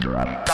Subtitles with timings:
[0.00, 0.46] drop